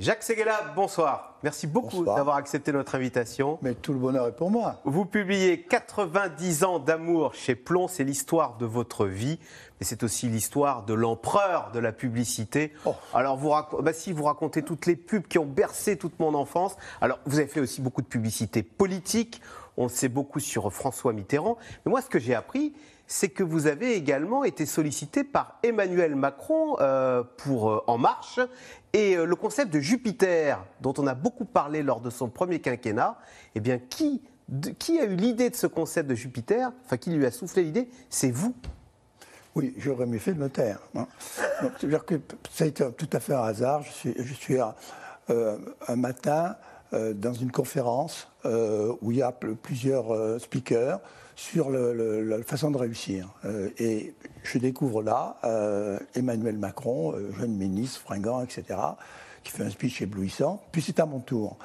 Jacques 0.00 0.24
Seguela, 0.24 0.72
bonsoir. 0.74 1.38
Merci 1.44 1.68
beaucoup 1.68 2.04
d'avoir 2.04 2.34
accepté 2.34 2.72
notre 2.72 2.96
invitation. 2.96 3.60
Mais 3.62 3.74
tout 3.74 3.92
le 3.92 4.00
bonheur 4.00 4.26
est 4.26 4.34
pour 4.34 4.50
moi. 4.50 4.80
Vous 4.84 5.04
publiez 5.04 5.60
90 5.62 6.64
ans 6.64 6.78
d'amour 6.80 7.34
chez 7.34 7.54
Plomb, 7.54 7.86
c'est 7.86 8.02
l'histoire 8.02 8.56
de 8.56 8.66
votre 8.66 9.06
vie, 9.06 9.38
mais 9.78 9.86
c'est 9.86 10.02
aussi 10.02 10.28
l'histoire 10.28 10.84
de 10.84 10.94
l'empereur 10.94 11.70
de 11.72 11.78
la 11.78 11.92
publicité. 11.92 12.72
Oh. 12.86 12.96
Alors, 13.14 13.36
vous, 13.36 13.52
bah 13.82 13.92
si, 13.92 14.10
vous 14.10 14.24
racontez 14.24 14.62
toutes 14.62 14.86
les 14.86 14.96
pubs 14.96 15.28
qui 15.28 15.38
ont 15.38 15.46
bercé 15.46 15.96
toute 15.96 16.18
mon 16.18 16.34
enfance. 16.34 16.76
Alors, 17.00 17.20
vous 17.24 17.38
avez 17.38 17.46
fait 17.46 17.60
aussi 17.60 17.80
beaucoup 17.80 18.02
de 18.02 18.08
publicité 18.08 18.64
politique. 18.64 19.40
On 19.76 19.88
sait 19.88 20.08
beaucoup 20.08 20.40
sur 20.40 20.72
François 20.72 21.12
Mitterrand. 21.12 21.56
Mais 21.86 21.90
moi, 21.90 22.02
ce 22.02 22.08
que 22.08 22.18
j'ai 22.18 22.34
appris, 22.34 22.74
c'est 23.06 23.28
que 23.28 23.42
vous 23.42 23.66
avez 23.66 23.94
également 23.94 24.44
été 24.44 24.66
sollicité 24.66 25.24
par 25.24 25.58
Emmanuel 25.62 26.14
Macron 26.14 26.76
euh, 26.80 27.22
pour 27.36 27.70
euh, 27.70 27.84
En 27.86 27.98
Marche 27.98 28.40
et 28.92 29.16
euh, 29.16 29.26
le 29.26 29.36
concept 29.36 29.72
de 29.72 29.80
Jupiter, 29.80 30.64
dont 30.80 30.94
on 30.98 31.06
a 31.06 31.14
beaucoup 31.14 31.44
parlé 31.44 31.82
lors 31.82 32.00
de 32.00 32.10
son 32.10 32.28
premier 32.28 32.60
quinquennat. 32.60 33.18
Eh 33.54 33.60
bien, 33.60 33.78
qui, 33.78 34.22
qui 34.78 34.98
a 35.00 35.04
eu 35.04 35.16
l'idée 35.16 35.50
de 35.50 35.56
ce 35.56 35.66
concept 35.66 36.08
de 36.08 36.14
Jupiter? 36.14 36.72
Enfin, 36.84 36.96
qui 36.96 37.10
lui 37.10 37.26
a 37.26 37.30
soufflé 37.30 37.62
l'idée? 37.62 37.88
C'est 38.08 38.30
vous. 38.30 38.54
Oui, 39.54 39.74
j'aurais 39.76 40.06
mieux 40.06 40.18
fait 40.18 40.34
de 40.34 40.40
me 40.40 40.48
taire. 40.48 40.80
Hein. 40.96 41.06
C'est-à-dire 41.78 42.04
que 42.04 42.16
ça 42.50 42.64
a 42.64 42.66
été 42.66 42.84
tout 42.92 43.10
à 43.12 43.20
fait 43.20 43.34
un 43.34 43.42
hasard. 43.44 43.82
Je 43.82 43.92
suis, 43.92 44.14
je 44.18 44.34
suis 44.34 44.56
un 44.58 45.96
matin 45.96 46.56
dans 47.14 47.32
une 47.32 47.50
conférence 47.50 48.28
où 48.44 49.10
il 49.10 49.18
y 49.18 49.22
a 49.22 49.32
plusieurs 49.32 50.40
speakers 50.40 51.00
sur 51.36 51.70
la 51.70 52.42
façon 52.42 52.70
de 52.70 52.78
réussir. 52.78 53.28
Euh, 53.44 53.70
et 53.78 54.14
je 54.42 54.58
découvre 54.58 55.02
là 55.02 55.36
euh, 55.44 55.98
Emmanuel 56.14 56.58
Macron, 56.58 57.12
euh, 57.12 57.32
jeune 57.38 57.54
ministre, 57.54 58.00
fringant, 58.00 58.42
etc., 58.42 58.78
qui 59.42 59.52
fait 59.52 59.64
un 59.64 59.70
speech 59.70 60.02
éblouissant. 60.02 60.62
Puis 60.72 60.82
c'est 60.82 61.00
à 61.00 61.06
mon 61.06 61.20
tour. 61.20 61.58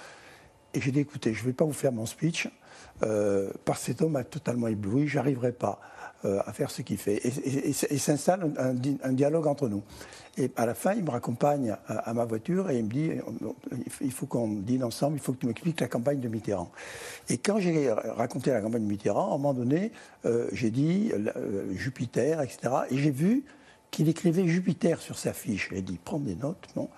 Et 0.73 0.81
j'ai 0.81 0.91
dit, 0.91 0.99
écoutez, 0.99 1.33
je 1.33 1.41
ne 1.41 1.47
vais 1.47 1.53
pas 1.53 1.65
vous 1.65 1.73
faire 1.73 1.91
mon 1.91 2.05
speech, 2.05 2.47
parce 2.99 3.79
que 3.79 3.85
cet 3.85 4.01
homme 4.01 4.21
totalement 4.29 4.67
ébloui, 4.67 5.07
j'arriverai 5.07 5.51
pas. 5.51 5.79
Euh, 6.25 6.41
à 6.45 6.51
faire 6.51 6.69
ce 6.69 6.81
qu'il 6.81 6.97
fait. 6.97 7.25
Et, 7.25 7.97
s'installe 7.97 8.51
un, 8.57 9.13
dialogue 9.13 9.47
entre 9.47 9.69
nous. 9.69 9.83
Et 10.37 10.51
à 10.57 10.65
la 10.65 10.73
fin, 10.73 10.93
il 10.93 11.05
me 11.05 11.11
raccompagne 11.11 11.77
à, 11.87 12.13
ma 12.13 12.25
voiture 12.25 12.69
et 12.69 12.77
il 12.77 12.83
me 12.83 12.89
dit 12.89 13.11
il 14.01 14.11
faut 14.11 14.25
qu'on 14.25 14.49
dîne 14.49 14.83
ensemble, 14.83 15.15
il 15.15 15.21
faut 15.21 15.31
que 15.31 15.37
tu 15.37 15.47
m'expliques 15.47 15.79
la 15.79 15.87
campagne 15.87 16.19
de 16.19 16.27
Mitterrand. 16.27 16.69
Et 17.29 17.37
quand 17.37 17.59
j'ai 17.59 17.89
raconté 17.89 18.51
la 18.51 18.59
campagne 18.59 18.83
de 18.83 18.89
Mitterrand, 18.89 19.31
à 19.31 19.35
un 19.35 19.37
moment 19.37 19.53
donné, 19.53 19.93
euh, 20.25 20.49
j'ai 20.51 20.71
dit 20.71 21.13
euh, 21.13 21.71
Jupiter, 21.71 22.41
etc. 22.41 22.73
Et 22.91 22.97
j'ai 22.97 23.11
vu 23.11 23.45
qu'il 23.91 24.09
écrivait 24.09 24.47
Jupiter 24.47 25.01
sur 25.01 25.17
sa 25.17 25.33
fiche. 25.33 25.69
J'ai 25.71 25.81
dit, 25.81 25.99
prends 26.03 26.19
des 26.19 26.35
notes, 26.35 26.67
non 26.75 26.89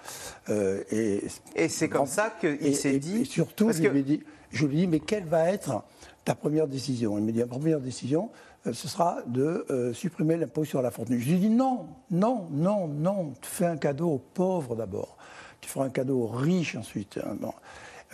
Et, 0.92 1.24
et 1.56 1.70
c'est 1.70 1.90
comme 1.90 2.08
ça 2.08 2.34
qu'il 2.40 2.76
s'est 2.76 3.00
dit. 3.00 3.22
Et 3.22 3.26
surtout, 3.26 3.72
je, 3.72 3.84
lui 3.84 4.04
dit, 4.04 4.24
je 4.52 4.66
lui 4.66 4.78
ai 4.78 4.82
dit, 4.82 4.88
mais 4.88 5.00
quelle 5.00 5.26
va 5.26 5.50
être 5.50 5.84
ta 6.26 6.36
première 6.36 6.68
décision? 6.68 7.18
Il 7.18 7.24
me 7.24 7.32
dit, 7.32 7.40
la 7.40 7.48
première 7.48 7.80
décision, 7.80 8.30
euh, 8.68 8.74
ce 8.74 8.88
sera 8.88 9.22
de 9.26 9.66
euh, 9.70 9.94
supprimer 9.94 10.38
l'impôt 10.38 10.66
sur 10.66 10.82
la 10.82 10.92
fortune. 10.92 11.20
Je 11.20 11.26
lui 11.26 11.36
ai 11.36 11.40
dit 11.40 11.50
non, 11.50 11.88
non, 12.12 12.48
non, 12.52 12.88
non, 12.88 13.34
tu 13.42 13.50
fais 13.50 13.66
un 13.66 13.78
cadeau 13.78 14.10
aux 14.10 14.20
pauvres 14.20 14.76
d'abord, 14.76 15.18
tu 15.62 15.70
feras 15.70 15.86
un 15.86 15.90
cadeau 15.90 16.22
aux 16.22 16.28
riches 16.28 16.76
ensuite. 16.76 17.20
Hein, 17.24 17.38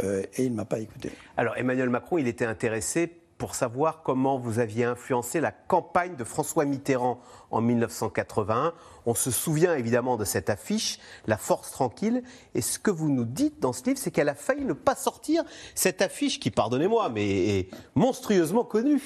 euh, 0.03 0.23
et 0.37 0.45
il 0.45 0.51
ne 0.51 0.55
m'a 0.55 0.65
pas 0.65 0.79
écouté. 0.79 1.11
Alors 1.35 1.57
Emmanuel 1.57 1.89
Macron, 1.89 2.17
il 2.17 2.27
était 2.27 2.45
intéressé 2.45 3.11
pour 3.37 3.55
savoir 3.55 4.01
comment 4.01 4.37
vous 4.37 4.59
aviez 4.59 4.83
influencé 4.83 5.39
la 5.39 5.51
campagne 5.51 6.15
de 6.15 6.23
François 6.23 6.65
Mitterrand 6.65 7.19
en 7.51 7.61
1981. 7.61 8.73
On 9.05 9.13
se 9.13 9.31
souvient 9.31 9.75
évidemment 9.75 10.17
de 10.17 10.25
cette 10.25 10.49
affiche, 10.49 10.99
La 11.27 11.37
Force 11.37 11.71
tranquille. 11.71 12.23
Et 12.55 12.61
ce 12.61 12.79
que 12.79 12.91
vous 12.91 13.09
nous 13.09 13.25
dites 13.25 13.59
dans 13.59 13.73
ce 13.73 13.83
livre, 13.85 13.99
c'est 13.99 14.11
qu'elle 14.11 14.29
a 14.29 14.35
failli 14.35 14.65
ne 14.65 14.73
pas 14.73 14.95
sortir 14.95 15.43
cette 15.75 16.01
affiche 16.01 16.39
qui, 16.39 16.49
pardonnez-moi, 16.49 17.09
mais 17.09 17.59
est 17.59 17.69
monstrueusement 17.95 18.63
connue. 18.63 19.01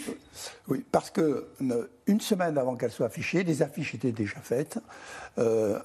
Oui, 0.67 0.85
parce 0.91 1.09
que 1.09 1.49
une 2.07 2.21
semaine 2.21 2.57
avant 2.57 2.75
qu'elle 2.75 2.91
soit 2.91 3.07
affichée, 3.07 3.43
les 3.43 3.61
affiches 3.61 3.95
étaient 3.95 4.11
déjà 4.11 4.39
faites. 4.39 4.79
Euh, 5.37 5.79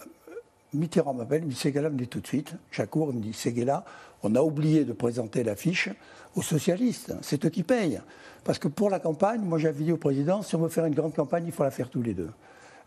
Mitterrand 0.73 1.15
m'appelle, 1.15 1.43
il 1.43 1.47
me 1.47 1.51
dit 1.51 1.57
Ségala 1.57 1.91
me 1.91 1.99
dit 1.99 2.09
tout 2.09 2.21
de 2.21 2.27
suite, 2.27 2.55
Chacour 2.71 3.13
me 3.13 3.21
dit 3.21 3.33
Ségala, 3.33 3.85
on 4.23 4.35
a 4.35 4.41
oublié 4.41 4.85
de 4.85 4.93
présenter 4.93 5.45
l'affiche 5.45 5.89
aux 6.35 6.43
socialistes, 6.43 7.15
c'est 7.23 7.45
eux 7.45 7.49
qui 7.49 7.63
payent. 7.63 8.01
Parce 8.45 8.59
que 8.59 8.69
pour 8.69 8.91
la 8.91 9.01
campagne, 9.01 9.41
moi 9.41 9.59
j'avais 9.59 9.85
dit 9.85 9.93
au 9.93 9.97
président, 9.97 10.43
si 10.43 10.55
on 10.55 10.61
veut 10.61 10.69
faire 10.69 10.87
une 10.87 10.95
grande 10.95 11.15
campagne, 11.15 11.45
il 11.47 11.53
faut 11.53 11.65
la 11.65 11.71
faire 11.71 11.91
tous 11.91 12.03
les 12.03 12.15
deux. 12.15 12.31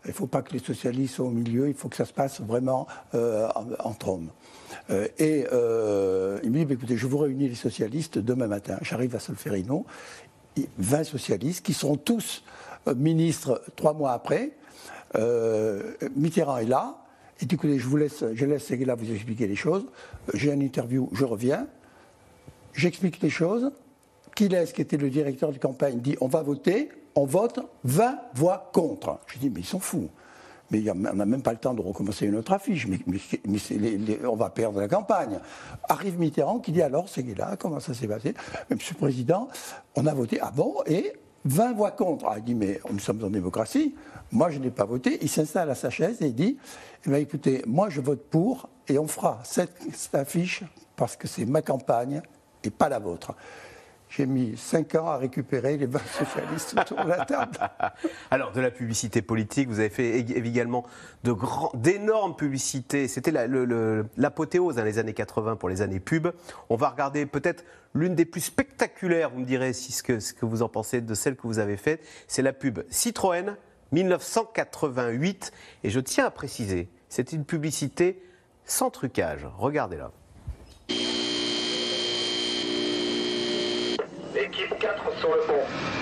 Il 0.04 0.08
ne 0.08 0.14
faut 0.14 0.26
pas 0.26 0.40
que 0.40 0.52
les 0.52 0.58
socialistes 0.58 1.16
soient 1.16 1.26
au 1.26 1.30
milieu, 1.30 1.68
il 1.68 1.74
faut 1.74 1.88
que 1.88 1.96
ça 1.96 2.06
se 2.06 2.12
passe 2.12 2.40
vraiment 2.40 2.86
euh, 3.14 3.48
entre 3.80 4.08
hommes. 4.08 4.30
Euh, 4.88 5.06
et 5.18 5.46
euh, 5.52 6.40
il 6.42 6.50
me 6.50 6.58
dit, 6.58 6.64
bah, 6.64 6.74
écoutez, 6.74 6.96
je 6.96 7.06
vous 7.06 7.18
réunis 7.18 7.48
les 7.48 7.54
socialistes 7.54 8.18
demain 8.18 8.46
matin. 8.46 8.78
J'arrive 8.80 9.14
à 9.14 9.18
Solferino, 9.18 9.84
20 10.78 11.04
socialistes 11.04 11.64
qui 11.64 11.74
seront 11.74 11.96
tous 11.96 12.42
ministres 12.96 13.62
trois 13.76 13.92
mois 13.92 14.12
après. 14.12 14.52
Mitterrand 16.16 16.56
est 16.56 16.66
là, 16.66 16.96
écoutez, 17.42 17.78
je 17.78 17.86
vous 17.86 17.96
laisse, 17.96 18.24
je 18.34 18.44
laisse 18.46 18.70
là 18.70 18.94
vous 18.94 19.12
expliquer 19.12 19.46
les 19.46 19.56
choses. 19.56 19.86
J'ai 20.34 20.52
une 20.52 20.62
interview, 20.62 21.08
je 21.12 21.24
reviens. 21.24 21.66
J'explique 22.74 23.20
les 23.20 23.30
choses. 23.30 23.72
Kiles, 24.34 24.66
qui 24.74 24.80
était 24.80 24.96
le 24.96 25.10
directeur 25.10 25.52
de 25.52 25.58
campagne, 25.58 26.00
dit 26.00 26.16
on 26.20 26.28
va 26.28 26.42
voter, 26.42 26.88
on 27.14 27.24
vote 27.24 27.60
20 27.84 28.18
voix 28.34 28.70
contre. 28.72 29.18
Je 29.26 29.38
dis 29.38 29.50
mais 29.50 29.60
ils 29.60 29.66
sont 29.66 29.80
fous. 29.80 30.08
Mais 30.70 30.88
on 30.90 30.94
n'a 30.94 31.26
même 31.26 31.42
pas 31.42 31.52
le 31.52 31.58
temps 31.58 31.74
de 31.74 31.80
recommencer 31.80 32.26
une 32.26 32.36
autre 32.36 32.52
affiche. 32.52 32.86
Mais, 32.86 33.00
on 34.24 34.36
va 34.36 34.50
perdre 34.50 34.80
la 34.80 34.86
campagne. 34.86 35.40
Arrive 35.88 36.18
Mitterrand 36.18 36.60
qui 36.60 36.70
dit 36.70 36.82
alors, 36.82 37.08
c'est 37.08 37.22
là, 37.36 37.56
comment 37.58 37.80
ça 37.80 37.92
s'est 37.92 38.06
passé? 38.06 38.34
Monsieur 38.70 38.94
le 38.94 39.00
Président, 39.00 39.48
on 39.96 40.06
a 40.06 40.14
voté. 40.14 40.38
Ah 40.40 40.52
bon? 40.54 40.76
Et 40.86 41.12
20 41.44 41.72
voix 41.72 41.90
contre. 41.92 42.26
Ah, 42.28 42.34
il 42.38 42.44
dit 42.44 42.54
mais 42.54 42.80
nous 42.90 42.98
sommes 42.98 43.22
en 43.24 43.30
démocratie. 43.30 43.94
Moi, 44.32 44.50
je 44.50 44.58
n'ai 44.58 44.70
pas 44.70 44.84
voté. 44.84 45.18
Il 45.22 45.28
s'installe 45.28 45.70
à 45.70 45.74
sa 45.74 45.90
chaise 45.90 46.20
et 46.20 46.26
il 46.26 46.34
dit 46.34 46.58
eh 47.06 47.14
écoutez, 47.16 47.62
moi, 47.66 47.88
je 47.88 48.00
vote 48.00 48.22
pour 48.30 48.68
et 48.88 48.98
on 48.98 49.06
fera 49.06 49.40
cette, 49.44 49.72
affiche 50.12 50.62
parce 50.96 51.16
que 51.16 51.26
c'est 51.26 51.46
ma 51.46 51.62
campagne 51.62 52.22
et 52.62 52.70
pas 52.70 52.88
la 52.88 52.98
vôtre. 52.98 53.34
J'ai 54.10 54.26
mis 54.26 54.56
5 54.56 54.96
ans 54.96 55.06
à 55.06 55.18
récupérer 55.18 55.76
les 55.76 55.86
20 55.86 56.00
socialistes 56.00 56.76
autour 56.76 57.04
de 57.04 57.08
la 57.08 57.24
table. 57.24 57.56
Alors, 58.32 58.50
de 58.50 58.60
la 58.60 58.72
publicité 58.72 59.22
politique, 59.22 59.68
vous 59.68 59.78
avez 59.78 59.88
fait 59.88 60.18
également 60.18 60.84
d'énormes 61.74 62.34
publicités. 62.34 63.06
C'était 63.06 63.30
l'apothéose 63.30 64.74
dans 64.74 64.84
les 64.84 64.98
années 64.98 65.14
80 65.14 65.54
pour 65.56 65.68
les 65.68 65.80
années 65.80 66.00
pub. 66.00 66.26
On 66.70 66.76
va 66.76 66.88
regarder 66.88 67.24
peut-être 67.24 67.64
l'une 67.94 68.16
des 68.16 68.24
plus 68.24 68.40
spectaculaires, 68.40 69.30
vous 69.30 69.40
me 69.40 69.46
direz 69.46 69.72
si 69.72 69.92
ce 69.92 70.02
que 70.02 70.44
vous 70.44 70.62
en 70.62 70.68
pensez 70.68 71.00
de 71.00 71.14
celle 71.14 71.36
que 71.36 71.46
vous 71.46 71.60
avez 71.60 71.76
faite. 71.76 72.04
C'est 72.26 72.42
la 72.42 72.52
pub 72.52 72.80
Citroën 72.90 73.56
1988. 73.92 75.52
Et 75.84 75.90
je 75.90 76.00
tiens 76.00 76.26
à 76.26 76.30
préciser, 76.30 76.88
c'est 77.08 77.32
une 77.32 77.44
publicité 77.44 78.22
sans 78.64 78.90
trucage. 78.90 79.46
Regardez-la. 79.56 80.10
4 84.80 85.18
sur 85.18 85.34
le 85.34 85.42
pont. 85.42 85.99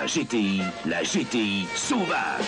GTI, 0.00 0.62
la 0.86 1.02
GTI 1.02 1.66
sauvage. 1.74 2.44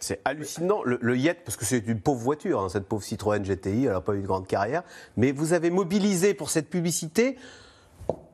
C'est 0.00 0.20
hallucinant. 0.24 0.82
Le, 0.84 0.98
le 1.00 1.16
Yet, 1.16 1.38
parce 1.44 1.56
que 1.56 1.64
c'est 1.64 1.78
une 1.86 2.00
pauvre 2.00 2.20
voiture, 2.20 2.60
hein, 2.60 2.68
cette 2.68 2.86
pauvre 2.86 3.02
Citroën 3.02 3.42
GTI, 3.44 3.84
elle 3.86 3.92
n'a 3.92 4.00
pas 4.00 4.14
eu 4.14 4.20
de 4.22 4.26
grande 4.26 4.46
carrière, 4.46 4.82
mais 5.16 5.32
vous 5.32 5.52
avez 5.52 5.70
mobilisé 5.70 6.34
pour 6.34 6.50
cette 6.50 6.68
publicité 6.70 7.36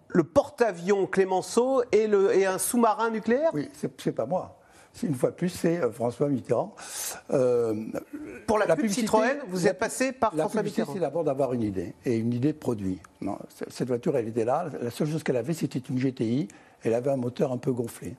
le 0.08 0.24
porte-avions 0.24 1.06
Clémenceau 1.06 1.82
et, 1.92 2.06
le, 2.06 2.34
et 2.36 2.44
un 2.44 2.58
sous-marin 2.58 3.10
nucléaire? 3.10 3.50
Oui, 3.54 3.68
c'est 3.96 4.12
pas 4.12 4.26
moi. 4.26 4.58
C'est- 4.92 5.06
Une 5.06 5.14
fois 5.14 5.30
de 5.30 5.36
plus, 5.36 5.48
c'est 5.48 5.80
euh, 5.80 5.90
François 5.90 6.28
Mitterrand. 6.28 6.74
Euh, 7.32 7.74
Pour 8.46 8.58
la, 8.58 8.66
pub 8.66 8.76
publicité- 8.76 9.00
Citroën, 9.02 9.38
vous 9.48 9.66
êtes 9.66 9.78
passé 9.78 10.12
par 10.12 10.34
La 10.34 10.42
François 10.44 10.60
publicité, 10.60 10.82
Mitterrand 10.82 10.94
c'est 10.94 11.00
d'abord 11.00 11.24
d'avoir 11.24 11.54
une 11.54 11.62
idée, 11.62 11.94
et 12.04 12.16
une 12.18 12.34
idée 12.34 12.52
de 12.52 12.58
produit. 12.58 12.98
Non, 13.22 13.38
cette 13.70 13.88
voiture, 13.88 14.14
elle 14.18 14.28
était 14.28 14.44
là. 14.44 14.66
La 14.82 14.90
seule 14.90 15.08
chose 15.10 15.22
qu'elle 15.22 15.38
avait, 15.38 15.54
c'était 15.54 15.78
une 15.78 15.98
GTI. 15.98 16.48
Elle 16.84 16.94
avait 16.94 17.10
un 17.10 17.16
moteur 17.16 17.52
un 17.52 17.58
peu 17.58 17.72
gonflé. 17.72 18.14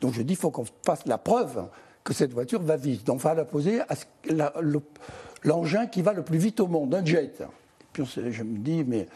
Donc 0.00 0.12
je 0.14 0.22
dis, 0.22 0.34
il 0.34 0.36
faut 0.36 0.50
qu'on 0.50 0.66
fasse 0.84 1.06
la 1.06 1.18
preuve 1.18 1.66
que 2.02 2.12
cette 2.12 2.32
voiture 2.32 2.62
va 2.62 2.76
vite. 2.76 3.04
Donc 3.04 3.20
il 3.20 3.24
va 3.24 3.34
la 3.34 3.44
poser 3.44 3.80
à 3.80 3.94
l'engin 5.42 5.86
qui 5.86 6.02
va 6.02 6.12
le 6.12 6.22
plus 6.22 6.38
vite 6.38 6.60
au 6.60 6.66
monde, 6.66 6.94
un 6.94 7.04
jet. 7.04 7.40
Et 7.40 7.86
puis 7.92 8.02
on 8.02 8.06
je 8.06 8.42
me 8.42 8.58
dis, 8.58 8.84
mais 8.84 9.06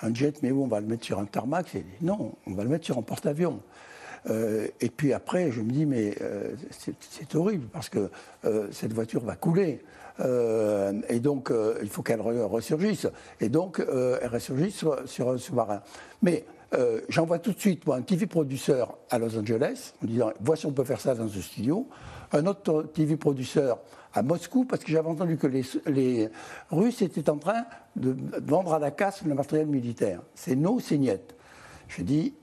un 0.00 0.14
jet, 0.14 0.42
mais 0.42 0.50
où 0.50 0.62
on 0.62 0.66
va 0.66 0.80
le 0.80 0.86
mettre 0.86 1.04
sur 1.04 1.18
un 1.18 1.24
tarmac? 1.24 1.76
Non, 2.02 2.34
on 2.46 2.52
va 2.52 2.64
le 2.64 2.68
mettre 2.70 2.84
sur 2.84 2.98
un 2.98 3.02
porte-avions. 3.02 3.60
Euh, 4.28 4.66
et 4.80 4.90
puis 4.90 5.12
après, 5.12 5.50
je 5.52 5.60
me 5.60 5.70
dis, 5.70 5.86
mais 5.86 6.16
euh, 6.20 6.54
c'est 7.00 7.34
horrible 7.34 7.68
parce 7.72 7.88
que 7.88 8.10
euh, 8.44 8.68
cette 8.72 8.92
voiture 8.92 9.22
va 9.22 9.36
couler. 9.36 9.80
Et 11.10 11.20
donc, 11.20 11.52
il 11.82 11.90
faut 11.90 12.02
qu'elle 12.02 12.20
re- 12.20 12.46
ressurgisse. 12.46 13.06
Et 13.38 13.50
donc, 13.50 13.82
elle 13.86 14.30
ressurgisse 14.30 14.74
sur, 14.74 14.96
sur 15.06 15.28
un 15.28 15.36
sous-marin. 15.36 15.82
Mais 16.22 16.46
euh, 16.74 17.00
j'envoie 17.08 17.38
tout 17.38 17.52
de 17.52 17.60
suite 17.60 17.86
moi, 17.86 17.96
un 17.96 18.02
TV 18.02 18.26
producteur 18.26 18.98
à 19.10 19.18
Los 19.18 19.38
Angeles 19.38 19.92
en 20.02 20.06
disant, 20.06 20.32
voici, 20.40 20.66
on 20.66 20.72
peut 20.72 20.84
faire 20.84 21.00
ça 21.00 21.14
dans 21.14 21.28
ce 21.28 21.40
studio. 21.40 21.88
Un 22.32 22.46
autre 22.46 22.82
TV 22.92 23.16
producteur 23.16 23.78
à 24.12 24.22
Moscou 24.22 24.64
parce 24.64 24.82
que 24.82 24.90
j'avais 24.90 25.08
entendu 25.08 25.36
que 25.36 25.46
les, 25.46 25.62
les 25.86 26.28
Russes 26.70 27.02
étaient 27.02 27.30
en 27.30 27.38
train 27.38 27.64
de 27.94 28.16
vendre 28.44 28.74
à 28.74 28.78
la 28.78 28.90
casse 28.90 29.22
le 29.24 29.34
matériel 29.34 29.68
militaire. 29.68 30.22
C'est 30.34 30.58
c'est 30.80 30.98
niet. 30.98 31.34
Je 31.88 32.02
dis, 32.02 32.34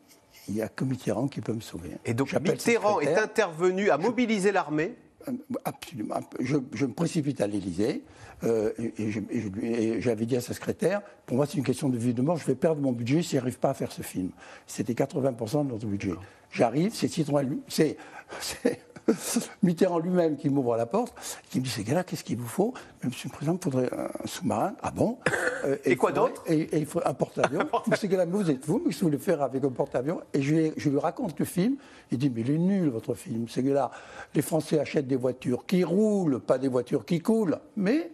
il 0.47 0.55
n'y 0.55 0.61
a 0.61 0.69
que 0.69 0.83
Mitterrand 0.85 1.27
qui 1.27 1.41
peut 1.41 1.53
me 1.53 1.61
sauver. 1.61 1.91
Et 2.05 2.13
donc 2.13 2.33
Mitterrand 2.33 3.01
est 3.01 3.17
intervenu 3.17 3.89
à 3.89 3.97
mobiliser 3.97 4.51
l'armée. 4.51 4.95
Euh, 5.27 5.31
Absolument. 5.65 6.19
Je, 6.39 6.57
je 6.73 6.85
me 6.85 6.93
précipite 6.93 7.41
à 7.41 7.47
l'Élysée 7.47 8.03
euh, 8.43 8.71
et, 8.77 10.01
j'avais 10.01 10.25
dit 10.25 10.35
à 10.35 10.41
sa 10.41 10.53
secrétaire, 10.53 11.01
pour 11.25 11.37
moi 11.37 11.45
c'est 11.45 11.57
une 11.57 11.63
question 11.63 11.89
de 11.89 11.97
vie 11.97 12.09
ou 12.09 12.13
de 12.13 12.21
mort, 12.21 12.37
je 12.37 12.45
vais 12.45 12.55
perdre 12.55 12.81
mon 12.81 12.91
budget 12.91 13.21
si 13.21 13.35
j'arrive 13.35 13.59
pas 13.59 13.69
à 13.69 13.73
faire 13.73 13.91
ce 13.91 14.01
film. 14.01 14.31
C'était 14.67 14.93
80% 14.93 15.65
de 15.65 15.71
notre 15.71 15.85
budget. 15.85 16.13
J'arrive, 16.51 16.91
c'est 16.93 17.07
c'est 17.07 17.97
c'est 18.39 18.79
Mitterrand 19.63 19.99
lui-même 19.99 20.37
qui 20.37 20.49
m'ouvre 20.49 20.75
la 20.77 20.85
porte, 20.85 21.13
qui 21.49 21.59
me 21.59 21.63
dit, 21.65 21.69
ces 21.69 21.83
gars-là, 21.83 22.03
qu'est-ce 22.03 22.23
qu'il 22.23 22.37
vous 22.37 22.47
faut? 22.47 22.73
Mais, 23.01 23.09
Monsieur 23.09 23.29
le 23.29 23.33
Président, 23.33 23.57
il 23.59 23.63
faudrait 23.63 23.89
un 23.93 24.09
sous-marin. 24.27 24.75
Ah 24.81 24.91
bon? 24.91 25.17
Euh, 25.65 25.77
Et 25.85 25.95
quoi 25.95 26.11
d'autre? 26.11 26.41
et, 26.47 26.61
et 26.61 26.77
il 26.79 26.85
faut 26.85 27.01
un 27.05 27.13
porte-avions. 27.13 27.67
Mais 27.87 27.95
ces 27.97 28.07
gars-là, 28.07 28.25
vous 28.25 28.49
êtes 28.49 28.65
vous, 28.65 28.81
mais 28.85 28.91
vous 28.91 28.99
voulez 29.01 29.17
faire 29.17 29.41
avec 29.41 29.63
un 29.63 29.69
porte-avions? 29.69 30.21
Et 30.33 30.41
je, 30.41 30.53
lui- 30.55 30.73
je 30.77 30.89
lui 30.89 30.99
raconte 30.99 31.37
le 31.39 31.45
film. 31.45 31.75
Il 32.11 32.17
dit, 32.17 32.29
mais 32.33 32.41
il 32.41 32.51
est 32.51 32.57
nul 32.57 32.89
votre 32.89 33.13
film. 33.13 33.47
Ces 33.49 33.63
gars-là, 33.63 33.91
les 34.35 34.41
Français 34.41 34.79
achètent 34.79 35.07
des 35.07 35.15
voitures 35.17 35.65
qui 35.65 35.83
roulent, 35.83 36.39
pas 36.39 36.57
des 36.57 36.67
voitures 36.69 37.05
qui 37.05 37.19
coulent. 37.19 37.57
Mais 37.75 38.11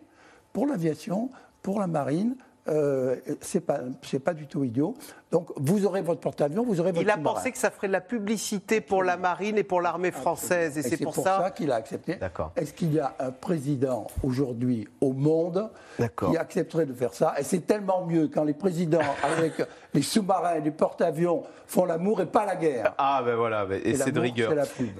pour 0.53 0.65
l'aviation, 0.67 1.29
pour 1.61 1.79
la 1.79 1.87
marine, 1.87 2.35
euh, 2.69 3.15
c'est 3.41 3.61
pas 3.61 3.79
c'est 4.03 4.19
pas 4.19 4.33
du 4.33 4.47
tout 4.47 4.63
idiot. 4.63 4.93
Donc 5.31 5.49
vous 5.57 5.85
aurez 5.85 6.01
votre 6.01 6.21
porte-avions, 6.21 6.63
vous 6.63 6.79
aurez 6.79 6.91
votre 6.91 7.01
Il 7.03 7.09
a 7.09 7.17
pensé 7.17 7.51
que 7.51 7.57
ça 7.57 7.69
ferait 7.71 7.87
de 7.87 7.93
la 7.93 8.01
publicité 8.01 8.81
pour 8.81 9.03
la 9.03 9.17
marine 9.17 9.57
et 9.57 9.63
pour 9.63 9.81
l'armée 9.81 10.11
française. 10.11 10.77
Et, 10.77 10.81
Et 10.81 10.83
c'est 10.83 10.97
pour, 11.03 11.13
ça. 11.15 11.51
qu'il 11.55 11.71
a 11.71 11.75
accepté. 11.75 12.15
D'accord. 12.15 12.51
Est-ce 12.55 12.73
qu'il 12.73 12.93
y 12.93 12.99
a 12.99 13.15
un 13.19 13.31
président 13.31 14.07
aujourd'hui 14.23 14.87
au 15.01 15.13
monde 15.13 15.69
qui 15.97 16.37
accepterait 16.37 16.85
de 16.85 16.93
faire 16.93 17.13
ça? 17.13 17.35
Et 17.39 17.43
c'est 17.43 17.65
tellement 17.65 18.05
mieux 18.05 18.27
quand 18.27 18.43
les 18.43 18.53
présidents 18.53 18.99
avec 19.23 19.53
les 19.93 20.01
sous-marins 20.01 20.55
et 20.55 20.61
les 20.61 20.71
porte-avions 20.71 21.43
font 21.67 21.85
l'amour 21.85 22.21
et 22.21 22.25
pas 22.25 22.45
la 22.45 22.55
guerre. 22.55 22.93
Ah 22.97 23.21
ben 23.23 23.35
voilà, 23.35 23.65
ben- 23.65 23.81
et 23.83 23.91
Et 23.91 23.95
c'est 23.95 24.11
de 24.11 24.19
rigueur. 24.19 24.53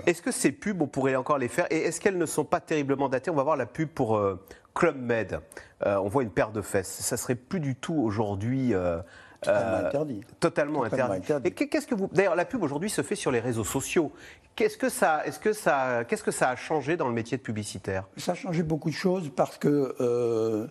Est-ce 0.06 0.22
que 0.22 0.32
ces 0.32 0.52
pubs, 0.52 0.82
on 0.82 0.88
pourrait 0.88 1.16
encore 1.16 1.38
les 1.38 1.48
faire? 1.48 1.66
Et 1.72 1.78
est-ce 1.78 2.00
qu'elles 2.00 2.18
ne 2.18 2.26
sont 2.26 2.46
pas 2.46 2.60
terriblement 2.60 3.10
datées? 3.10 3.32
On 3.32 3.36
va 3.36 3.44
voir 3.44 3.58
la 3.58 3.66
pub 3.66 3.90
pour 3.90 4.18
euh, 4.18 4.40
Club 4.74 4.98
Med. 4.98 5.40
Euh, 5.86 5.98
on 5.98 6.08
voit 6.08 6.24
une 6.24 6.30
paire 6.32 6.52
de 6.52 6.62
fesses. 6.62 6.88
Ça 6.90 7.18
serait 7.18 7.36
plus 7.36 7.60
du 7.60 7.76
tout 7.76 7.96
aujourd'hui. 7.96 8.74
euh, 8.74 9.00
Totalement 9.42 9.78
euh, 9.78 9.88
interdit. 9.88 10.22
Totalement, 10.40 10.84
Totalement 10.84 11.06
interdit. 11.06 11.24
interdit. 11.26 11.48
Et 11.48 11.52
qu'est- 11.52 11.68
qu'est-ce 11.68 11.88
que 11.88 11.96
vous 11.96 12.10
D'ailleurs, 12.12 12.36
la 12.36 12.46
pub 12.46 12.62
aujourd'hui 12.62 12.90
se 12.90 13.02
fait 13.02 13.16
sur 13.16 13.32
les 13.32 13.40
réseaux 13.40 13.64
sociaux. 13.64 14.12
Qu'est-ce 14.56 14.78
que 14.78 14.90
ça, 14.90 15.26
est-ce 15.26 15.40
que 15.40 15.54
ça, 15.54 16.04
qu'est-ce 16.06 16.24
que 16.24 16.32
ça 16.32 16.50
a 16.50 16.56
changé 16.58 16.98
dans 16.98 17.08
le 17.08 17.14
métier 17.14 17.38
de 17.38 17.42
publicitaire? 17.42 18.04
Ça 18.18 18.34
a 18.34 18.36
changé 18.36 18.64
beaucoup 18.64 18.90
de 18.90 18.96
choses 18.96 19.32
parce 19.34 19.58
que 19.58 20.68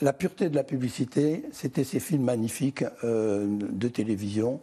la 0.00 0.12
pureté 0.12 0.48
de 0.48 0.54
la 0.54 0.62
publicité, 0.62 1.44
c'était 1.50 1.82
ces 1.82 1.98
films 1.98 2.22
magnifiques 2.22 2.84
de 3.02 3.88
télévision. 3.88 4.60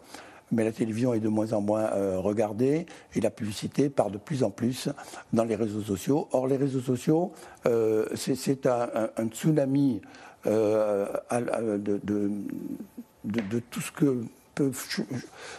Mais 0.52 0.64
la 0.64 0.72
télévision 0.72 1.14
est 1.14 1.20
de 1.20 1.28
moins 1.28 1.54
en 1.54 1.62
moins 1.62 1.92
euh, 1.94 2.20
regardée 2.20 2.86
et 3.16 3.22
la 3.22 3.32
publicité 3.32 3.90
part 3.90 4.12
de 4.12 4.18
plus 4.20 4.44
en 4.44 4.52
plus 4.52 4.90
dans 5.34 5.44
les 5.44 5.56
réseaux 5.56 5.82
sociaux. 5.82 6.28
Or, 6.32 6.48
les 6.48 6.58
réseaux 6.58 6.82
sociaux, 6.82 7.32
euh, 7.66 8.06
c'est- 8.16 8.66
un, 8.68 8.88
un- 8.94 9.10
un 9.18 9.28
tsunami 9.28 10.02
euh, 10.46 11.08
de, 11.32 13.60
tout 13.72 13.82
ce 13.82 13.92
que 13.92 14.24
peut 14.54 14.72
ch- 14.72 15.08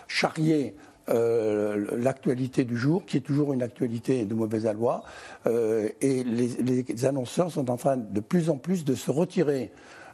charrier 0.06 0.76
l'actualité 1.08 2.64
du 2.64 2.76
jour, 2.76 3.04
qui 3.04 3.16
est 3.16 3.20
toujours 3.20 3.52
une 3.52 3.62
actualité 3.62 4.24
de 4.24 4.34
mauvaise 4.34 4.66
aloi. 4.66 5.04
Et 5.46 6.24
les 6.24 7.04
annonceurs 7.04 7.50
sont 7.52 7.70
en 7.70 7.76
train 7.76 7.96
de 7.96 8.20
plus 8.20 8.50
en 8.50 8.56
plus 8.56 8.84
de 8.84 8.94
se 8.94 9.10
retirer 9.10 9.70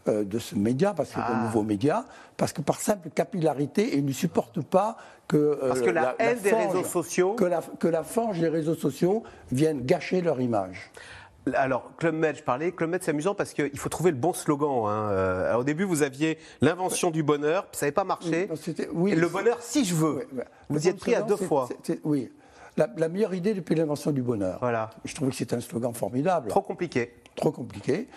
euh, 0.09 0.25
de 0.25 0.39
ce 0.39 0.55
média, 0.55 0.95
parce 0.95 1.11
que 1.11 1.17
c'est 1.17 1.33
un 1.33 1.45
nouveau 1.45 1.63
média, 1.63 2.05
parce 2.37 2.53
que 2.53 2.61
par 2.63 2.81
simple 2.81 3.09
capillarité, 3.15 3.97
ils 3.97 4.05
ne 4.05 4.13
supportent 4.13 4.63
pas 4.63 4.97
que, 5.29 5.37
euh, 5.37 5.69
Parce 5.69 5.81
que 5.81 5.91
la 5.91 6.15
haine 6.19 6.39
des 6.41 6.51
fange- 6.51 6.67
réseaux 6.75 6.85
sociaux- 6.85 7.35
que 7.35 7.45
la, 7.45 7.61
que 7.79 7.89
la 7.89 8.03
fange 8.03 8.41
des 8.41 8.49
réseaux 8.49 8.75
sociaux 8.75 9.23
vienne 9.51 9.83
gâcher 9.83 10.21
leur 10.21 10.41
image. 10.41 10.91
Alors, 11.55 11.91
Club 11.97 12.15
Med, 12.15 12.37
je 12.37 12.43
parlais. 12.45 12.71
Club 12.71 12.91
Med, 12.91 13.03
c'est 13.03 13.11
amusant 13.11 13.35
parce 13.35 13.53
qu'il 13.53 13.77
faut 13.79 13.89
trouver 13.89 14.13
le 14.13 14.17
bon 14.17 14.33
slogan. 14.33 14.85
hein. 14.87 15.09
Euh, 15.11 15.49
alors, 15.49 15.63
au 15.63 15.65
début, 15.65 15.83
vous 15.85 16.03
aviez 16.05 16.39
l'invention 16.61 17.11
du 17.11 17.25
bonheur, 17.25 17.67
ça 17.73 17.87
n'avait 17.87 17.93
pas 17.93 18.05
marché. 18.05 18.49
Non, 18.49 18.55
oui, 18.95 19.13
Et 19.13 19.17
le 19.17 19.27
bonheur, 19.29 19.57
si 19.61 19.85
je 19.85 19.95
veux. 19.95 20.29
Vous 20.69 20.87
y 20.87 20.89
êtes 20.89 20.99
pris 21.01 21.15
à 21.17 21.23
deux 21.23 21.37
fois. 21.37 21.69
oui. 22.05 22.31
La, 22.77 22.89
la 22.97 23.09
meilleure 23.09 23.35
idée 23.35 23.55
depuis 23.55 23.75
l'invention 23.75 24.13
du 24.13 24.23
bonheur. 24.23 24.59
Voilà. 24.61 24.91
Je 25.05 25.15
trouvais 25.15 25.31
que 25.31 25.37
c'était 25.37 25.55
un 25.57 25.61
slogan 25.61 25.93
formidable. 25.93 26.49
Trop 26.49 26.63
compliqué. 26.63 27.13
trop 27.37 27.51
compliqué. 27.53 28.09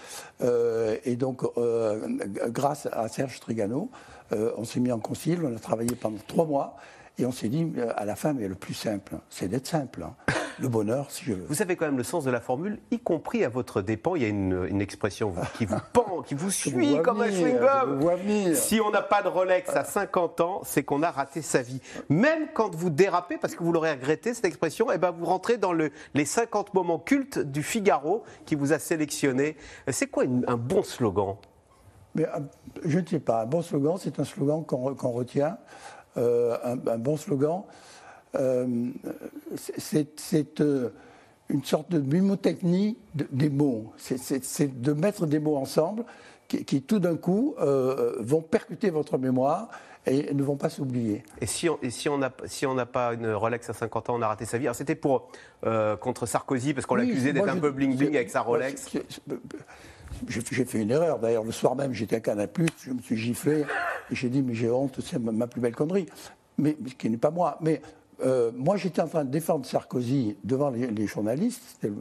Euh, 0.42 0.98
et 1.04 1.16
donc, 1.16 1.44
euh, 1.58 2.08
grâce 2.48 2.88
à 2.92 3.08
Serge 3.08 3.40
Trigano, 3.40 3.90
euh, 4.32 4.52
on 4.58 4.64
s'est 4.64 4.80
mis 4.80 4.92
en 4.92 5.00
concile, 5.00 5.42
on 5.44 5.56
a 5.56 5.60
travaillé 5.60 5.96
pendant 5.96 6.18
trois 6.28 6.46
mois, 6.46 6.78
et 7.18 7.26
on 7.26 7.32
s'est 7.32 7.50
dit, 7.50 7.72
à 7.96 8.06
la 8.06 8.16
fin, 8.16 8.34
mais 8.34 8.48
le 8.48 8.56
plus 8.56 8.74
simple, 8.74 9.16
c'est 9.30 9.48
d'être 9.48 9.68
simple. 9.68 10.04
hein. 10.04 10.16
Le 10.60 10.68
bonheur, 10.70 11.12
si 11.12 11.26
je 11.26 11.34
veux. 11.34 11.46
Vous 11.50 11.62
avez 11.62 11.76
quand 11.76 11.86
même 11.86 11.98
le 11.98 12.04
sens 12.04 12.24
de 12.24 12.32
la 12.32 12.40
formule, 12.40 12.80
y 12.92 13.00
compris 13.00 13.44
à 13.44 13.50
votre 13.50 13.82
dépens. 13.82 14.16
Il 14.16 14.22
y 14.22 14.26
a 14.26 14.30
une, 14.30 14.66
une 14.70 14.82
expression 14.82 15.30
vous, 15.30 15.42
qui 15.58 15.66
vous 15.66 15.76
pend, 15.94 16.22
qui 16.22 16.34
vous 16.36 16.52
suit 16.52 17.00
comme 17.04 17.22
un 17.22 17.26
venir, 17.28 17.48
chewing-gum. 17.62 18.54
Si 18.56 18.80
on 18.80 18.90
n'a 18.92 19.02
pas 19.02 19.22
de 19.22 19.28
Rolex 19.28 19.76
à 19.76 19.84
50 19.84 20.42
ans, 20.42 20.62
c'est 20.64 20.84
qu'on 20.84 21.04
a 21.04 21.12
raté 21.12 21.42
sa 21.42 21.62
vie. 21.62 21.82
Même 22.10 22.48
quand 22.54 22.74
vous 22.74 22.90
dérapez, 22.90 23.38
parce 23.38 23.56
que 23.56 23.64
vous 23.64 23.72
l'aurez 23.74 23.92
regretté, 23.92 24.34
cette 24.34 24.46
expression, 24.46 24.92
eh 24.92 24.98
ben 24.98 25.12
vous 25.12 25.26
rentrez 25.26 25.58
dans 25.58 25.74
le- 25.74 25.92
les 26.14 26.26
50 26.26 26.74
moments 26.74 27.00
cultes 27.00 27.40
du 27.40 27.62
Figaro 27.64 28.24
qui 28.46 28.56
vous 28.56 28.72
a 28.74 28.80
sélectionné. 28.80 29.58
C'est 29.90 30.08
quoi 30.08 30.24
une- 30.24 30.46
un 30.48 30.58
bon 30.58 30.84
slogan? 30.84 31.36
Mais 32.16 32.26
euh, 32.28 32.40
je 32.86 33.00
ne 33.00 33.06
sais 33.06 33.20
pas, 33.20 33.42
un 33.42 33.46
bon 33.46 33.62
slogan, 33.62 33.98
c'est 34.00 34.20
un 34.20 34.24
slogan 34.24 34.64
qu'on 34.66 34.92
re- 34.92 34.96
qu'on 34.96 35.12
retient. 35.12 35.58
Euh, 36.18 36.58
un, 36.64 36.78
un 36.88 36.98
bon 36.98 37.18
slogan, 37.18 37.64
c'est- 39.56 40.20
c'est 40.20 40.62
euh, 40.62 40.90
une 41.50 41.64
sorte 41.64 41.92
de 41.92 42.00
mimotechnie 42.00 42.98
de- 43.14 43.28
des 43.32 43.50
mots. 43.50 43.92
C'est- 43.98 44.82
de 44.82 44.94
mettre 44.94 45.26
des 45.26 45.40
mots 45.40 45.58
ensemble 45.58 46.04
qui, 46.48 46.64
qui, 46.66 46.82
tout 46.82 47.00
d'un 47.00 47.16
coup, 47.18 47.56
euh, 47.60 48.16
vont 48.20 48.42
percuter 48.42 48.90
votre 48.90 49.18
mémoire 49.18 49.70
et 50.08 50.32
ne 50.34 50.44
vont 50.44 50.56
pas 50.58 50.70
s'oublier. 50.70 51.24
Et 51.42 51.48
si 51.48 51.68
on 51.68 51.80
si 51.90 52.10
n'a 52.10 52.32
si 52.46 52.66
on 52.68 52.76
pas 52.86 53.14
une 53.14 53.32
Rolex 53.32 53.68
à 53.70 53.74
50 53.74 54.10
ans, 54.12 54.16
on 54.18 54.22
a 54.22 54.28
raté 54.28 54.46
sa 54.46 54.58
vie. 54.60 54.66
Alors 54.66 54.76
c'était 54.76 54.94
pour 54.96 55.30
euh, 55.66 55.96
contre 55.98 56.26
Sarkozy 56.28 56.74
parce 56.76 56.86
qu'on 56.86 56.96
Oui, 57.00 57.08
l'accusait 57.08 57.34
d'être 57.34 57.50
un 57.50 57.58
peu 57.58 57.72
bling 57.72 57.96
bling 57.98 58.16
avec 58.16 58.30
sa 58.30 58.42
Rolex. 58.42 58.90
J'ai 60.30 60.64
fait 60.66 60.80
une 60.82 60.92
erreur. 60.92 61.20
D'ailleurs, 61.20 61.44
le 61.44 61.52
soir 61.52 61.76
même, 61.76 61.92
j'étais 61.94 62.16
à 62.18 62.20
Canal+, 62.22 62.48
je 62.86 62.92
me 62.92 63.02
suis 63.02 63.18
giflé 63.18 63.62
et 64.12 64.16
j'ai 64.16 64.30
dit, 64.30 64.42
mais 64.42 64.54
j'ai 64.54 64.70
honte, 64.70 65.00
c'est 65.02 65.20
ma, 65.20 65.32
ma 65.32 65.48
plus 65.48 65.60
belle 65.60 65.76
connerie. 65.76 66.06
Mais, 66.58 66.78
mais 66.80 66.90
ce 66.92 66.96
qui 66.96 67.10
n'est 67.10 67.18
pas 67.18 67.32
moi. 67.32 67.58
Mais 67.62 67.82
euh, 68.24 68.52
moi, 68.56 68.78
j'étais 68.78 69.02
en 69.02 69.08
train 69.08 69.26
de 69.26 69.30
défendre 69.32 69.66
Sarkozy 69.66 70.38
devant 70.44 70.70
les, 70.70 70.88
les 70.88 71.08
journalistes, 71.08 71.62
c'était 71.74 71.88
le, 71.94 71.96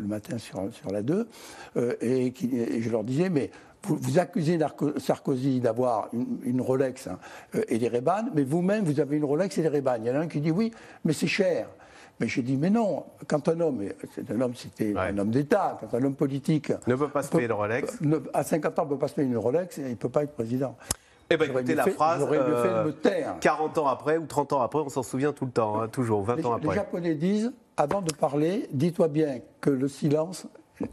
le 0.00 0.06
matin 0.06 0.38
sur, 0.38 0.62
sur 0.72 0.90
la 0.90 1.02
2, 1.02 1.28
euh, 1.76 1.94
et, 2.00 2.32
qui- 2.32 2.56
et 2.56 2.80
je 2.82 2.90
leur 2.90 3.04
disais, 3.04 3.28
mais 3.30 3.50
vous, 3.82 3.96
vous 3.96 4.18
accusez 4.18 4.58
Sarkozy 4.98 5.60
d'avoir 5.60 6.08
une, 6.12 6.38
une 6.44 6.60
Rolex 6.60 7.06
hein, 7.06 7.18
euh, 7.54 7.62
et 7.68 7.78
des 7.78 7.88
Ray-Ban, 7.88 8.26
mais 8.34 8.42
vous-même, 8.44 8.84
vous 8.84 8.98
avez 9.00 9.16
une 9.16 9.24
Rolex 9.24 9.58
et 9.58 9.62
des 9.62 9.68
Ray-Ban. 9.68 9.96
Il 10.00 10.06
y 10.06 10.10
en 10.10 10.14
a 10.14 10.18
un 10.20 10.26
qui 10.28 10.40
dit 10.40 10.50
oui, 10.50 10.72
mais 11.04 11.12
c'est 11.12 11.26
cher. 11.26 11.68
Mais 12.20 12.28
j'ai 12.28 12.42
dit, 12.42 12.56
mais 12.56 12.70
non, 12.70 13.04
quand 13.26 13.48
un 13.48 13.58
homme, 13.60 13.82
c'est 14.14 14.30
un 14.30 14.40
homme, 14.40 14.54
c'était 14.54 14.94
un 14.96 15.18
homme 15.18 15.30
d'État, 15.30 15.76
quand 15.80 15.96
un 15.98 16.04
homme 16.04 16.14
politique. 16.14 16.72
Ne 16.86 16.94
peut 16.94 17.08
pas 17.08 17.24
se 17.24 17.30
payer 17.30 17.48
le 17.48 17.54
Rolex. 17.54 17.98
à 18.32 18.44
50 18.44 18.78
ans, 18.78 18.84
ne 18.84 18.88
peut 18.90 18.98
pas 18.98 19.08
se 19.08 19.14
payer 19.16 19.26
une 19.26 19.36
Rolex, 19.36 19.78
il 19.78 19.88
ne 19.90 19.94
peut 19.96 20.08
pas 20.08 20.22
être 20.22 20.32
président. 20.32 20.76
Eh 21.30 21.36
bien, 21.36 21.46
écoutez 21.46 21.74
la 21.74 21.86
phrase. 21.86 22.20
J'aurais 22.20 22.38
mieux 22.38 22.56
fait 22.56 22.68
de 22.68 22.86
me 22.86 22.92
taire. 22.92 23.36
40 23.40 23.78
ans 23.78 23.86
après 23.86 24.16
ou 24.18 24.26
30 24.26 24.52
ans 24.54 24.60
après, 24.60 24.80
on 24.80 24.88
s'en 24.88 25.02
souvient 25.02 25.32
tout 25.32 25.46
le 25.46 25.52
temps, 25.52 25.80
hein, 25.80 25.88
toujours, 25.88 26.22
20 26.22 26.44
ans 26.44 26.52
après. 26.54 26.68
Les 26.68 26.74
Japonais 26.74 27.14
disent 27.14 27.52
avant 27.76 28.02
de 28.02 28.12
parler, 28.12 28.68
dis-toi 28.72 29.08
bien 29.08 29.40
que 29.60 29.70
le 29.70 29.88
silence 29.88 30.46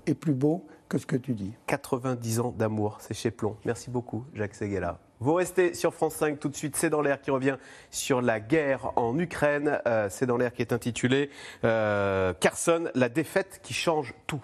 est 0.07 0.13
plus 0.13 0.33
beau 0.33 0.65
que 0.89 0.97
ce 0.97 1.05
que 1.05 1.15
tu 1.15 1.33
dis. 1.33 1.53
90 1.67 2.39
ans 2.39 2.53
d'amour, 2.57 2.97
c'est 2.99 3.13
chez 3.13 3.31
Plomb. 3.31 3.55
Merci 3.65 3.89
beaucoup, 3.89 4.25
Jacques 4.33 4.55
Seguela. 4.55 4.99
Vous 5.21 5.35
restez 5.35 5.75
sur 5.75 5.93
France 5.93 6.15
5 6.15 6.39
tout 6.39 6.49
de 6.49 6.55
suite. 6.55 6.75
C'est 6.75 6.89
dans 6.89 7.01
l'air 7.01 7.21
qui 7.21 7.29
revient 7.29 7.57
sur 7.91 8.21
la 8.21 8.39
guerre 8.39 8.91
en 8.95 9.17
Ukraine. 9.19 9.79
Euh, 9.87 10.07
c'est 10.09 10.25
dans 10.25 10.35
l'air 10.35 10.51
qui 10.51 10.63
est 10.63 10.73
intitulé 10.73 11.29
euh, 11.63 12.33
Carson, 12.39 12.89
la 12.95 13.07
défaite 13.07 13.59
qui 13.61 13.73
change 13.73 14.15
tout. 14.25 14.43